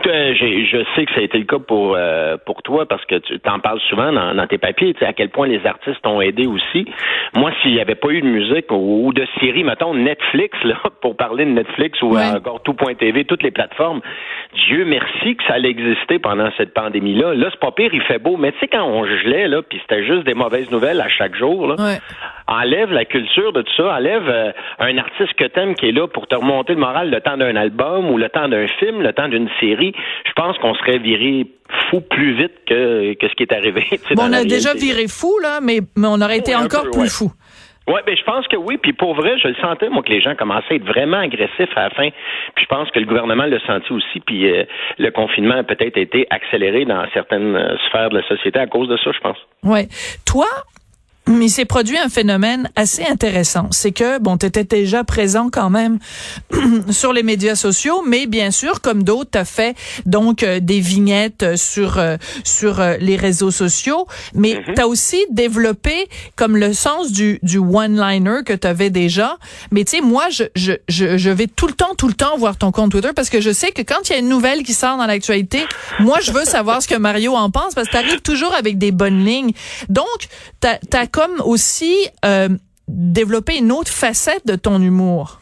Euh, 0.08 0.34
je 0.34 0.84
sais 0.96 1.06
que 1.06 1.14
ça 1.14 1.20
a 1.20 1.24
été 1.24 1.38
le 1.38 1.44
cas 1.46 1.60
pour 1.60 1.96
euh, 1.98 2.38
pour 2.46 2.62
toi 2.64 2.86
parce 2.88 3.04
que 3.06 3.16
tu 3.16 3.40
t'en 3.40 3.60
parles 3.60 3.80
souvent 3.90 4.12
dans, 4.14 4.34
dans 4.34 4.48
tes 4.48 4.58
papiers, 4.58 4.94
tu 4.94 5.00
sais, 5.00 5.06
à 5.06 5.14
quel 5.14 5.30
point 5.30 5.48
les 5.48 5.66
artistes 5.66 6.02
t'ont 6.02 6.22
aidé 6.22 6.48
aussi. 6.48 6.86
Moi, 7.36 7.52
s'il 7.62 7.74
n'y 7.74 7.82
avait 7.82 7.96
pas 7.96 8.10
eu 8.10 8.22
de 8.22 8.28
musique 8.28 8.72
ou, 8.72 9.08
ou 9.08 9.14
de 9.14 9.26
série, 9.40 9.64
mettons 9.64 9.94
Netflix, 9.94 10.58
là, 10.64 10.76
pour 11.02 11.16
parler 11.18 11.46
de 11.46 11.52
Netflix 11.52 12.02
ou 12.02 12.10
Ouais. 12.16 12.26
encore 12.36 12.62
tout.tv, 12.64 13.26
toutes 13.26 13.44
les 13.44 13.52
plateformes, 13.52 14.02
Dieu 14.68 14.84
merci 14.86 15.36
que 15.36 15.44
ça 15.44 15.54
allait 15.56 15.70
exister 15.70 16.18
pendant 16.18 16.50
cette 16.58 16.74
pandémie-là. 16.74 17.36
Là, 17.36 17.48
c'est 17.52 17.60
pas 17.60 17.72
pire, 17.72 17.92
il 17.94 18.02
fait 18.02 18.20
beau, 18.20 18.36
mais 18.38 18.52
tu 18.54 18.60
sais, 18.60 18.68
quand 18.68 18.84
on 18.84 19.06
gelait, 19.06 19.48
là, 19.48 19.62
puis 19.62 19.80
c'était 19.82 20.04
juste 20.04 20.24
des 20.24 20.34
mauvaises 20.34 20.72
nouvelles 20.72 21.02
à 21.02 21.10
chaque 21.10 21.36
jour, 21.36 21.68
là, 21.68 21.76
Ouais. 21.78 21.98
enlève 22.48 22.92
la 22.92 23.06
culture 23.06 23.54
de 23.54 23.62
tout 23.62 23.74
ça, 23.78 23.94
enlève 23.96 24.28
euh, 24.28 24.52
un 24.80 24.98
artiste 24.98 25.34
que 25.36 25.46
t'aimes 25.46 25.76
qui 25.76 25.90
est 25.90 25.92
là 25.92 26.08
pour 26.08 26.26
te 26.28 26.36
remonter 26.36 26.74
le 26.74 26.80
le 27.06 27.20
temps 27.22 27.38
d'un 27.38 27.56
album 27.56 28.10
ou 28.10 28.18
le 28.18 28.30
temps 28.30 28.48
d'un 28.48 28.68
film, 28.80 29.02
le 29.02 29.14
temps 29.14 29.28
d'une 29.28 29.50
série. 29.60 29.94
Je 30.26 30.32
pense 30.34 30.58
qu'on 30.58 30.74
serait 30.76 30.98
viré 31.00 31.46
fou 31.90 32.02
plus 32.02 32.34
vite 32.34 32.54
que, 32.68 33.14
que 33.14 33.28
ce 33.28 33.34
qui 33.36 33.44
est 33.44 33.54
arrivé. 33.54 33.86
Bon, 34.16 34.24
on 34.30 34.34
a 34.34 34.44
déjà 34.44 34.74
viré 34.74 35.08
fou, 35.08 35.38
là, 35.42 35.60
mais, 35.62 35.80
mais 35.96 36.08
on 36.08 36.22
aurait 36.22 36.38
été 36.38 36.56
Ouais, 36.56 36.64
encore 36.64 36.84
peu, 36.86 36.92
plus 36.92 37.02
ouais. 37.02 37.08
fou. 37.10 37.32
Ouais, 37.88 38.02
ben 38.06 38.16
je 38.16 38.24
pense 38.24 38.48
que 38.48 38.56
oui. 38.56 38.78
Puis 38.78 38.94
pour 38.94 39.16
vrai, 39.16 39.38
je 39.40 39.48
le 39.48 39.56
sentais 39.56 39.90
moi 39.90 40.04
que 40.04 40.12
les 40.12 40.22
gens 40.22 40.36
commençaient 40.36 40.74
à 40.74 40.76
être 40.76 40.86
vraiment 40.86 41.18
agressifs 41.18 41.76
à 41.76 41.84
la 41.86 41.90
fin. 41.90 42.10
Puis 42.56 42.64
je 42.64 42.76
pense 42.76 42.90
que 42.92 43.00
le 43.00 43.06
gouvernement 43.08 43.46
l'a 43.46 43.60
senti 43.66 43.92
aussi. 43.92 44.20
Puis 44.20 44.48
euh, 44.52 44.64
le 45.00 45.10
confinement 45.10 45.56
a 45.56 45.64
peut-être 45.64 45.98
été 45.98 46.28
accéléré 46.30 46.86
dans 46.86 47.04
certaines 47.16 47.56
euh, 47.56 47.76
sphères 47.88 48.10
de 48.12 48.18
la 48.20 48.28
société 48.28 48.60
à 48.60 48.68
cause 48.68 48.88
de 48.90 48.98
ça, 48.98 49.12
je 49.12 49.20
pense. 49.20 49.38
Ouais. 49.64 49.88
Toi, 50.28 50.46
il 51.30 51.50
s'est 51.50 51.66
produit 51.66 51.98
un 51.98 52.10
phénomène 52.10 52.70
assez 52.76 53.04
intéressant. 53.06 53.68
C'est 53.72 53.92
que, 53.92 54.20
bon, 54.20 54.38
tu 54.38 54.46
étais 54.46 54.64
déjà 54.64 55.04
présent 55.04 55.50
quand 55.52 55.70
même 55.70 56.00
sur 56.90 57.14
les 57.14 57.24
médias 57.24 57.56
sociaux, 57.56 58.04
mais 58.06 58.28
bien 58.28 58.52
sûr, 58.52 58.82
comme 58.82 59.04
d'autres, 59.04 59.32
tu 59.32 59.38
as 59.38 59.46
fait 59.46 59.76
donc 60.06 60.44
euh, 60.44 60.60
des 60.60 60.80
vignettes 60.80 61.44
euh, 61.44 61.56
sur 61.56 61.98
euh, 61.98 62.18
sur 62.44 62.80
euh, 62.80 62.98
les 63.00 63.16
réseaux 63.16 63.52
sociaux, 63.52 64.08
mais 64.34 64.62
tu 64.76 64.82
as 64.82 64.88
aussi 64.88 65.18
développé 65.30 66.08
comme 66.36 66.58
le 66.58 66.74
sens 66.74 67.12
du, 67.12 67.40
du 67.44 67.58
one-liner 67.58 68.40
que 68.46 68.54
tu 68.54 68.68
avais 68.68 68.90
déjà. 68.90 69.38
Mais 69.72 69.84
tu 69.84 69.98
sais, 69.98 70.02
moi, 70.02 70.30
je, 70.30 70.44
je, 70.56 70.74
je, 70.88 71.18
je 71.18 71.30
vais 71.30 71.48
tout 71.48 71.68
le 71.68 71.74
temps, 71.74 71.96
tout 71.98 72.08
le 72.08 72.14
temps 72.14 72.38
voir 72.38 72.58
ton 72.58 72.72
compte 72.72 72.92
Twitter 72.92 73.12
parce 73.16 73.30
que 73.30 73.42
je 73.42 73.52
sais 73.52 73.72
que 73.72 73.82
quand 73.82 74.10
il 74.10 74.14
y 74.14 74.16
a 74.16 74.20
une 74.20 74.30
nouvelle 74.30 74.64
qui 74.64 74.74
sort 74.74 74.98
dans 74.98 75.06
l'actualité, 75.06 75.66
moi, 76.00 76.20
je 76.22 76.32
veux 76.32 76.46
savoir 76.46 76.82
ce 76.82 76.88
que 76.88 76.96
Mario 76.96 77.36
en 77.36 77.50
pense 77.50 77.74
parce 77.76 77.88
que 77.88 77.92
tu 77.92 77.98
arrives 77.98 78.22
toujours 78.22 78.54
avec 78.54 78.78
des 78.78 78.92
bonnes 78.92 79.24
lignes. 79.24 79.54
Donc, 79.90 80.08
tu 80.62 80.68
as, 80.98 81.08
comme 81.08 81.42
aussi 81.42 81.96
euh, 82.26 82.50
développé 82.88 83.58
une 83.58 83.72
autre 83.72 83.92
facette 83.92 84.46
de 84.46 84.56
ton 84.56 84.82
humour. 84.82 85.42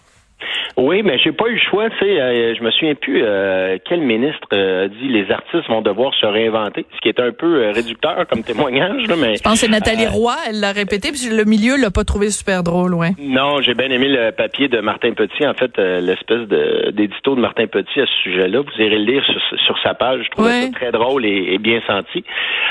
Oui, 0.77 1.01
mais 1.03 1.17
j'ai 1.17 1.32
pas 1.32 1.48
eu 1.48 1.53
le 1.53 1.60
choix. 1.60 1.89
Tu 1.89 1.98
sais, 2.00 2.22
euh, 2.22 2.53
je 2.56 2.62
me 2.63 2.70
souviens 2.72 2.94
plus 2.96 3.22
euh, 3.24 3.77
quel 3.89 4.01
ministre 4.01 4.48
euh, 4.53 4.86
a 4.86 4.88
dit 4.88 5.08
les 5.08 5.32
artistes 5.32 5.67
vont 5.67 5.82
devoir 5.82 6.13
se 6.13 6.25
réinventer, 6.25 6.86
ce 6.96 7.00
qui 7.01 7.10
est 7.10 7.20
un 7.20 7.32
peu 7.32 7.72
réducteur 7.72 8.27
comme 8.27 8.44
témoignage. 8.44 9.08
Là, 9.08 9.15
mais 9.20 9.36
Je 9.38 9.41
pense 9.44 9.53
que 9.53 9.60
c'est 9.65 9.72
Nathalie 9.72 10.06
Roy, 10.08 10.36
elle 10.50 10.60
l'a 10.60 10.72
répété, 10.72 11.10
puis 11.12 11.36
le 11.36 11.44
milieu 11.46 11.75
l'a 11.82 11.89
pas 11.89 12.03
trouvé 12.03 12.29
super 12.29 12.62
drôle, 12.63 12.94
ouais. 12.94 13.12
non, 13.20 13.62
j'ai 13.62 13.74
bien 13.74 13.89
aimé 13.89 14.08
le 14.10 14.32
papier 14.32 14.67
de 14.67 14.79
Martin 14.79 15.13
Petit. 15.13 15.46
En 15.48 15.53
fait, 15.56 15.75
l'espèce 15.77 16.48
d'édito 16.94 17.36
de 17.36 17.41
Martin 17.41 17.65
Petit 17.67 18.01
à 18.01 18.06
ce 18.06 18.13
sujet-là. 18.24 18.60
Vous 18.62 18.82
irez 18.82 19.00
le 19.00 19.06
lire 19.12 19.24
sur, 19.25 19.60
sur 19.65 19.79
sa 19.82 19.94
page. 19.96 20.22
Je 20.25 20.29
trouvais 20.32 20.48
Ouais. 20.48 20.62
ça 20.67 20.72
très 20.72 20.91
drôle 20.91 21.25
et, 21.25 21.53
et 21.53 21.58
bien 21.58 21.82
senti. 21.88 22.24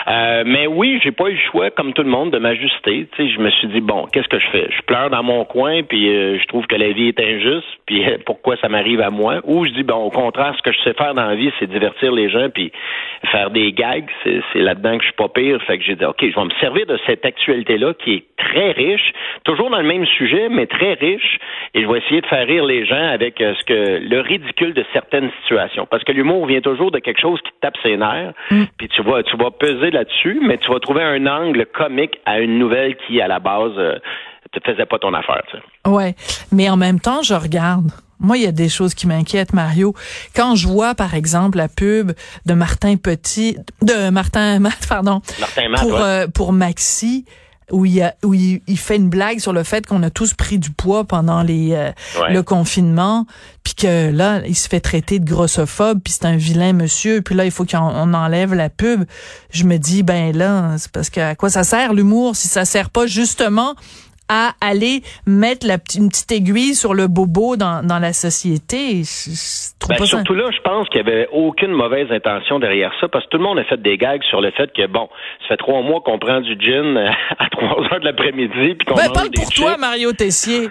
Mais 0.06 0.66
oui, 0.66 1.00
j'ai 1.02 1.10
pas 1.12 1.28
eu 1.28 1.32
le 1.34 1.50
choix, 1.50 1.70
comme 1.70 1.92
tout 1.92 2.02
le 2.02 2.08
monde, 2.08 2.30
de 2.30 2.38
m'ajuster. 2.38 3.08
Tu 3.16 3.26
sais, 3.26 3.34
je 3.34 3.40
me 3.40 3.50
suis 3.50 3.68
dit 3.68 3.80
bon, 3.80 4.06
qu'est-ce 4.12 4.28
que 4.28 4.38
je 4.38 4.46
fais? 4.50 4.68
Je 4.70 4.82
pleure 4.82 5.10
dans 5.10 5.22
mon 5.22 5.44
coin, 5.44 5.82
puis 5.82 6.06
je 6.06 6.46
trouve 6.46 6.66
que 6.66 6.76
la 6.76 6.92
vie 6.92 7.08
est 7.08 7.20
injuste, 7.20 7.55
puis 7.86 8.08
euh, 8.08 8.18
pourquoi 8.24 8.56
ça 8.56 8.68
m'arrive 8.68 9.00
à 9.00 9.10
moi? 9.10 9.40
Ou 9.44 9.66
je 9.66 9.70
dis 9.70 9.82
bon, 9.82 9.96
au 9.96 10.10
contraire, 10.10 10.54
ce 10.56 10.62
que 10.62 10.72
je 10.72 10.80
sais 10.82 10.94
faire 10.94 11.14
dans 11.14 11.26
la 11.26 11.34
vie, 11.34 11.50
c'est 11.58 11.68
divertir 11.68 12.12
les 12.12 12.28
gens, 12.28 12.48
puis 12.50 12.72
faire 13.30 13.50
des 13.50 13.72
gags. 13.72 14.08
C'est 14.24 14.40
c'est 14.52 14.60
là-dedans 14.60 14.98
que 14.98 15.02
je 15.02 15.08
suis 15.08 15.16
pas 15.16 15.28
pire. 15.28 15.60
Fait 15.62 15.78
que 15.78 15.84
j'ai 15.84 15.96
dit 15.96 16.04
ok, 16.04 16.18
je 16.20 16.34
vais 16.34 16.44
me 16.44 16.60
servir 16.60 16.86
de 16.86 16.98
cette 17.06 17.24
actualité-là 17.24 17.94
qui 17.94 18.14
est 18.14 18.24
très 18.36 18.72
riche, 18.72 19.12
toujours 19.44 19.70
dans 19.70 19.80
le 19.80 19.86
même 19.86 20.06
sujet, 20.06 20.48
mais 20.48 20.66
très 20.66 20.94
riche, 20.94 21.38
et 21.74 21.82
je 21.82 21.88
vais 21.88 21.98
essayer 21.98 22.20
de 22.20 22.26
faire 22.26 22.46
rire 22.46 22.64
les 22.64 22.84
gens 22.86 23.08
avec 23.08 23.40
euh, 23.40 23.54
ce 23.58 23.64
que 23.64 24.00
le 24.00 24.20
ridicule 24.20 24.74
de 24.74 24.84
certaines 24.92 25.30
situations. 25.42 25.86
Parce 25.90 26.04
que 26.04 26.12
l'humour 26.12 26.46
vient 26.46 26.60
toujours 26.60 26.90
de 26.90 26.98
quelque 26.98 27.20
chose 27.20 27.40
qui 27.42 27.50
te 27.52 27.60
tape 27.60 27.76
ses 27.82 27.96
nerfs, 27.96 28.32
puis 28.78 28.88
tu 28.88 29.02
vas, 29.02 29.22
tu 29.22 29.36
vas 29.36 29.50
peser 29.50 29.90
là-dessus, 29.90 30.40
mais 30.42 30.58
tu 30.58 30.70
vas 30.70 30.80
trouver 30.80 31.02
un 31.02 31.26
angle 31.26 31.66
comique 31.66 32.18
à 32.24 32.40
une 32.40 32.58
nouvelle 32.58 32.96
qui, 33.06 33.20
à 33.20 33.28
la 33.28 33.38
base, 33.38 33.72
euh, 33.78 33.98
te 34.52 34.60
faisait 34.64 34.86
pas 34.86 34.98
ton 34.98 35.12
affaire. 35.14 35.42
tu 35.50 35.56
sais. 35.58 35.90
Ouais, 35.90 36.14
mais 36.52 36.68
en 36.70 36.76
même 36.76 37.00
temps, 37.00 37.22
je 37.22 37.34
regarde. 37.34 37.90
Moi, 38.18 38.38
il 38.38 38.44
y 38.44 38.46
a 38.46 38.52
des 38.52 38.70
choses 38.70 38.94
qui 38.94 39.06
m'inquiètent, 39.06 39.52
Mario. 39.52 39.94
Quand 40.34 40.54
je 40.54 40.66
vois, 40.66 40.94
par 40.94 41.12
exemple, 41.14 41.58
la 41.58 41.68
pub 41.68 42.12
de 42.46 42.54
Martin 42.54 42.96
Petit, 42.96 43.58
de 43.82 44.08
Martin, 44.08 44.58
pardon, 44.88 45.20
Martin 45.38 45.68
Matt, 45.68 45.80
pour 45.82 45.92
ouais. 45.92 46.00
euh, 46.02 46.26
pour 46.26 46.52
Maxi, 46.54 47.26
où 47.70 47.84
il, 47.84 47.92
y 47.94 48.00
a, 48.02 48.14
où 48.24 48.32
il, 48.32 48.62
il 48.68 48.78
fait 48.78 48.96
une 48.96 49.10
blague 49.10 49.38
sur 49.40 49.52
le 49.52 49.64
fait 49.64 49.86
qu'on 49.86 50.02
a 50.02 50.08
tous 50.08 50.32
pris 50.32 50.58
du 50.58 50.70
poids 50.70 51.04
pendant 51.04 51.42
les 51.42 51.72
euh, 51.74 51.90
Ouais. 52.22 52.32
le 52.32 52.42
confinement, 52.42 53.26
puis 53.64 53.74
que 53.74 54.10
là, 54.10 54.40
il 54.46 54.54
se 54.56 54.68
fait 54.68 54.80
traiter 54.80 55.18
de 55.18 55.28
grossophobe, 55.28 56.00
puis 56.02 56.14
c'est 56.14 56.24
un 56.24 56.36
vilain 56.36 56.72
monsieur, 56.72 57.20
puis 57.20 57.34
là, 57.34 57.44
il 57.44 57.50
faut 57.50 57.66
qu'on 57.66 57.78
on 57.80 58.14
enlève 58.14 58.54
la 58.54 58.70
pub. 58.70 59.04
Je 59.50 59.64
me 59.64 59.76
dis, 59.76 60.02
ben 60.02 60.34
là, 60.34 60.78
c'est 60.78 60.90
parce 60.90 61.10
que 61.10 61.20
à 61.20 61.34
quoi 61.34 61.50
ça 61.50 61.64
sert 61.64 61.92
l'humour 61.92 62.34
si 62.34 62.48
ça 62.48 62.64
sert 62.64 62.88
pas 62.88 63.06
justement 63.06 63.74
à 64.28 64.52
aller 64.60 65.02
mettre 65.26 65.66
la 65.66 65.76
une 65.96 66.08
petite 66.08 66.32
aiguille 66.32 66.74
sur 66.74 66.94
le 66.94 67.06
bobo 67.06 67.56
dans, 67.56 67.86
dans 67.86 67.98
la 67.98 68.12
société. 68.12 69.02
Ben, 69.88 70.04
surtout 70.04 70.34
là, 70.34 70.50
je 70.50 70.60
pense 70.62 70.88
qu'il 70.88 71.02
n'y 71.04 71.10
avait 71.10 71.28
aucune 71.32 71.72
mauvaise 71.72 72.10
intention 72.10 72.58
derrière 72.58 72.92
ça, 73.00 73.08
parce 73.08 73.24
que 73.26 73.30
tout 73.30 73.38
le 73.38 73.44
monde 73.44 73.58
a 73.58 73.64
fait 73.64 73.80
des 73.80 73.96
gags 73.96 74.22
sur 74.24 74.40
le 74.40 74.50
fait 74.50 74.72
que, 74.72 74.86
bon, 74.86 75.08
ça 75.42 75.48
fait 75.48 75.56
trois 75.56 75.82
mois 75.82 76.00
qu'on 76.00 76.18
prend 76.18 76.40
du 76.40 76.56
gin 76.60 76.96
à 77.38 77.48
trois 77.50 77.82
heures 77.84 78.00
de 78.00 78.04
l'après-midi, 78.04 78.74
puis 78.74 78.86
qu'on 78.86 78.94
Ben, 78.94 79.12
parle 79.12 79.30
des 79.30 79.40
pour 79.40 79.50
toi. 79.52 79.76
Mario 79.76 80.12
Tessier. 80.12 80.68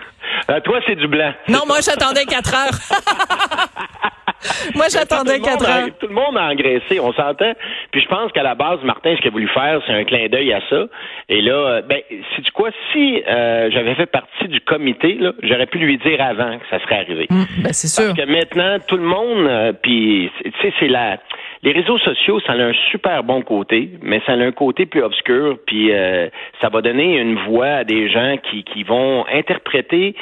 Euh, 0.49 0.59
toi, 0.61 0.79
c'est 0.85 0.95
du 0.95 1.07
blanc. 1.07 1.31
Non, 1.47 1.61
moi, 1.67 1.77
j'attendais 1.83 2.25
quatre 2.25 2.53
heures. 2.53 2.79
moi, 4.75 4.85
j'attendais 4.91 5.39
quatre 5.39 5.69
a- 5.69 5.81
heures. 5.81 5.89
Tout 5.99 6.07
le 6.07 6.13
monde 6.13 6.37
a 6.37 6.49
engraissé, 6.49 6.99
on 6.99 7.13
s'entend. 7.13 7.53
Puis 7.91 8.01
je 8.01 8.07
pense 8.07 8.31
qu'à 8.31 8.43
la 8.43 8.55
base, 8.55 8.79
Martin, 8.83 9.15
ce 9.15 9.21
qu'il 9.21 9.29
a 9.29 9.31
voulu 9.31 9.47
faire, 9.47 9.81
c'est 9.85 9.93
un 9.93 10.03
clin 10.03 10.27
d'œil 10.27 10.53
à 10.53 10.61
ça. 10.69 10.85
Et 11.29 11.41
là, 11.41 11.53
euh, 11.53 11.81
ben, 11.81 11.99
si 12.35 12.41
tu 12.41 12.51
quoi, 12.51 12.69
si 12.91 13.23
euh, 13.27 13.69
j'avais 13.71 13.95
fait 13.95 14.05
partie 14.05 14.47
du 14.47 14.61
comité, 14.61 15.19
j'aurais 15.43 15.67
pu 15.67 15.77
lui 15.79 15.97
dire 15.97 16.21
avant 16.21 16.57
que 16.57 16.65
ça 16.69 16.79
serait 16.79 16.99
arrivé. 16.99 17.27
Hum, 17.29 17.45
ben, 17.59 17.73
c'est 17.73 17.87
sûr. 17.87 18.13
Parce 18.13 18.19
que 18.19 18.31
maintenant, 18.31 18.77
tout 18.87 18.97
le 18.97 19.03
monde, 19.03 19.47
euh, 19.47 19.73
puis 19.73 20.31
tu 20.43 20.51
sais, 20.61 20.73
c'est 20.79 20.87
la, 20.87 21.17
les 21.63 21.71
réseaux 21.71 21.97
sociaux, 21.97 22.39
ça 22.41 22.53
a 22.53 22.57
un 22.57 22.73
super 22.91 23.23
bon 23.23 23.41
côté, 23.41 23.89
mais 24.01 24.21
ça 24.25 24.33
a 24.33 24.35
un 24.35 24.51
côté 24.51 24.85
plus 24.85 25.01
obscur, 25.01 25.57
puis 25.65 25.91
euh, 25.91 26.27
ça 26.61 26.69
va 26.69 26.81
donner 26.81 27.17
une 27.17 27.35
voix 27.47 27.67
à 27.67 27.83
des 27.83 28.09
gens 28.09 28.35
qui, 28.49 28.63
qui 28.63 28.83
vont 28.83 29.25
interpréter 29.27 30.15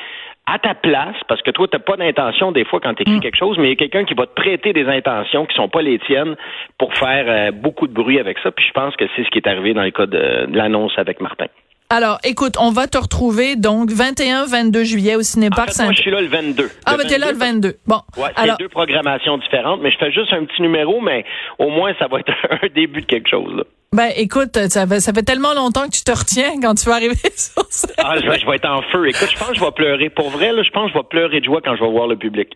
à 0.46 0.60
ta 0.60 0.76
place, 0.76 1.16
parce 1.28 1.42
que 1.42 1.52
toi, 1.52 1.68
tu 1.70 1.78
n'as 1.78 1.84
pas 1.84 1.96
d'intention 1.96 2.52
des 2.52 2.66
fois 2.66 2.80
quand 2.82 2.94
tu 2.96 3.04
écris 3.04 3.20
quelque 3.22 3.38
chose, 3.38 3.58
mais 3.58 3.68
il 3.68 3.70
y 3.70 3.74
a 3.74 3.76
quelqu'un 3.76 4.04
qui 4.04 4.14
va 4.14 4.26
te 4.26 4.34
prêter 4.34 4.74
des 4.74 4.86
intentions 4.88 5.46
qui 5.46 5.56
sont 5.56 5.70
pas 5.70 5.82
les 5.82 6.00
tiennes 6.00 6.36
pour 6.78 6.94
faire 6.96 7.26
euh, 7.28 7.52
beaucoup 7.52 7.88
de 7.88 7.94
bruit 7.94 8.20
avec 8.20 8.38
ça. 8.40 8.52
Puis 8.52 8.66
je 8.68 8.74
pense 8.74 8.96
que 8.98 9.06
c'est 9.16 9.24
ce 9.24 9.30
qui 9.30 9.38
est 9.38 9.48
arrivé 9.48 9.74
dans 9.74 9.84
le 9.84 9.92
cas 9.92 10.06
de, 10.06 10.46
de 10.48 10.58
l'annonce 10.58 10.92
avec 10.98 11.22
Martin. 11.22 11.46
Alors, 11.90 12.18
écoute, 12.24 12.56
on 12.60 12.72
va 12.72 12.88
te 12.88 12.98
retrouver 12.98 13.56
donc 13.56 13.90
21-22 13.92 14.84
juillet 14.84 15.16
au 15.16 15.20
En 15.20 15.24
Cinéparc 15.24 15.70
fait, 15.70 15.84
moi, 15.84 15.88
Saint. 15.90 15.94
je 15.94 16.02
suis 16.02 16.12
là 16.12 16.22
le 16.22 16.28
22. 16.28 16.70
Ah, 16.86 16.98
ben, 16.98 17.08
t'es 17.08 17.20
là 17.20 17.32
le 17.32 17.38
22. 17.38 17.74
Bon. 17.86 17.98
Ouais, 18.18 18.30
c'est 18.36 18.42
Alors, 18.42 18.58
deux 18.58 18.70
programmations 18.70 19.38
différentes, 19.38 19.80
mais 19.82 19.92
je 19.92 19.98
fais 19.98 20.12
juste 20.12 20.34
un 20.34 20.44
petit 20.46 20.62
numéro, 20.62 21.02
mais 21.02 21.24
au 21.60 21.70
moins 21.70 21.94
ça 22.00 22.08
va 22.08 22.20
être 22.20 22.34
un 22.50 22.68
début 22.74 23.02
de 23.02 23.06
quelque 23.06 23.30
chose. 23.30 23.54
Là. 23.56 23.64
Ben, 23.94 24.10
écoute, 24.18 24.58
ça 24.70 24.88
fait, 24.88 25.00
ça 25.00 25.14
fait 25.14 25.24
tellement 25.24 25.54
longtemps 25.54 25.86
que 25.86 25.96
tu 25.96 26.04
te 26.04 26.12
retiens 26.12 26.60
quand 26.62 26.74
tu 26.74 26.90
vas 26.90 26.96
arriver 26.96 27.16
sur 27.36 27.64
scène. 27.70 27.96
Ah, 27.98 28.16
je 28.20 28.28
vais, 28.28 28.40
je 28.40 28.46
vais 28.46 28.56
être 28.56 28.70
en 28.70 28.82
feu. 28.82 29.08
Écoute, 29.08 29.30
je 29.32 29.38
pense 29.38 29.50
que 29.50 29.56
je 29.56 29.64
vais 29.64 29.72
pleurer. 29.72 30.10
Pour 30.10 30.30
vrai, 30.30 30.52
là, 30.52 30.64
je 30.64 30.72
pense 30.72 30.88
que 30.88 30.94
je 30.94 30.98
vais 30.98 31.08
pleurer 31.08 31.40
de 31.40 31.46
joie 31.46 31.62
quand 31.64 31.76
je 31.76 31.84
vais 31.84 31.92
voir 31.92 32.08
le 32.08 32.18
public. 32.18 32.50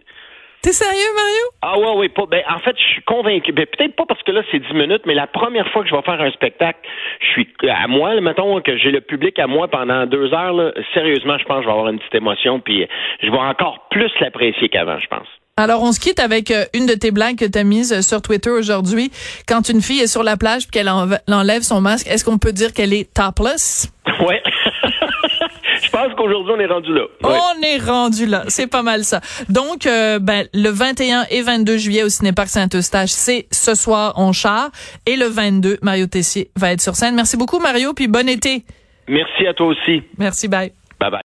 T'es 0.64 0.74
sérieux, 0.74 1.14
Mario? 1.16 1.44
Ah 1.62 1.78
ouais, 1.78 2.00
ouais, 2.00 2.10
pas. 2.10 2.26
Ben, 2.26 2.42
en 2.50 2.58
fait, 2.60 2.76
je 2.78 2.84
suis 2.84 3.04
convaincu. 3.04 3.52
Ben, 3.52 3.66
peut-être 3.66 3.96
pas 3.96 4.06
parce 4.08 4.22
que 4.24 4.32
là, 4.32 4.42
c'est 4.52 4.60
10 4.60 4.74
minutes, 4.74 5.04
mais 5.06 5.14
la 5.14 5.28
première 5.28 5.68
fois 5.70 5.84
que 5.84 5.90
je 5.90 5.96
vais 5.96 6.02
faire 6.02 6.20
un 6.20 6.32
spectacle, 6.32 6.80
je 7.22 7.28
suis 7.28 7.48
à 7.70 7.88
moi, 7.88 8.16
là, 8.16 8.22
mettons 8.22 8.60
que 8.62 8.76
j'ai 8.78 8.92
le 8.92 9.02
public 9.02 9.38
à 9.38 9.48
moi 9.48 9.68
pendant 9.68 10.06
deux 10.08 10.34
heures, 10.34 10.54
là, 10.54 10.72
sérieusement, 10.94 11.38
je 11.38 11.46
pense 11.46 11.58
que 11.58 11.64
je 11.64 11.68
vais 11.68 11.74
avoir 11.74 11.90
une 11.90 12.00
petite 12.00 12.16
émotion, 12.16 12.60
puis 12.60 12.88
je 13.22 13.30
vais 13.30 13.38
encore 13.38 13.88
plus 13.92 14.12
l'apprécier 14.20 14.70
qu'avant, 14.70 15.00
je 15.00 15.08
pense. 15.08 15.28
Alors, 15.60 15.82
on 15.82 15.92
se 15.92 16.00
quitte 16.00 16.20
avec 16.20 16.52
euh, 16.52 16.66
une 16.76 16.86
de 16.86 16.94
tes 16.94 17.10
blagues 17.10 17.36
que 17.36 17.46
tu 17.46 17.58
as 17.58 17.64
mise 17.64 17.92
euh, 17.92 18.02
sur 18.02 18.22
Twitter 18.22 18.52
aujourd'hui. 18.52 19.12
Quand 19.48 19.70
une 19.70 19.82
fille 19.82 20.00
est 20.00 20.08
sur 20.08 20.22
la 20.22 20.38
plage 20.38 20.66
et 20.66 20.70
qu'elle 20.70 20.88
enlève 20.90 21.64
son 21.64 21.82
masque, 21.82 22.08
est-ce 22.08 22.24
qu'on 22.24 22.38
peut 22.38 22.54
dire 22.54 22.74
qu'elle 22.74 22.94
est 22.94 23.12
topless? 23.14 23.92
Ouais. 24.26 24.42
je 25.84 25.90
pense 25.92 26.08
qu'aujourd'hui, 26.18 26.54
on 26.58 26.60
est 26.60 26.66
rendu 26.66 26.92
là. 26.92 27.02
Ouais. 27.24 27.38
On 27.38 27.62
est 27.62 27.78
rendu 27.78 28.26
là. 28.26 28.46
C'est 28.48 28.66
pas 28.66 28.82
mal 28.82 29.04
ça. 29.04 29.20
Donc, 29.50 29.86
euh, 29.86 30.18
ben, 30.18 30.48
le 30.54 30.70
21 30.70 31.26
et 31.30 31.42
22 31.42 31.78
juillet 31.78 32.04
au 32.04 32.10
Cinéparc 32.10 32.48
Saint-Eustache, 32.48 33.12
c'est 33.12 33.48
ce 33.52 33.76
soir, 33.76 34.14
on 34.16 34.32
char. 34.32 34.70
Et 35.06 35.18
le 35.18 35.26
22, 35.26 35.78
Mario 35.84 36.08
Tessier 36.08 36.50
va 36.56 36.72
être 36.72 36.82
sur 36.82 36.96
scène. 36.96 37.16
Merci 37.16 37.38
beaucoup, 37.38 37.60
Mario, 37.60 37.94
puis 37.94 38.08
bon 38.08 38.28
été. 38.28 38.64
Merci 39.08 39.46
à 39.46 39.54
toi 39.54 39.68
aussi. 39.68 40.02
Merci, 40.18 40.48
bye. 40.48 40.72
Bye 41.00 41.12
bye. 41.12 41.16